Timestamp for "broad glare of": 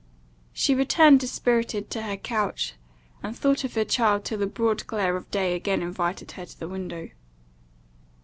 4.47-5.29